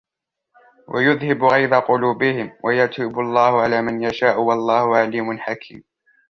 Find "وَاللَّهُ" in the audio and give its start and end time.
4.41-4.97